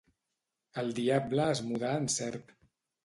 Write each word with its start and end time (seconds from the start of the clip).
El 0.83 0.89
diable 1.01 1.45
es 1.57 1.61
mudà 1.67 1.93
en 2.01 2.09
serp. 2.15 2.51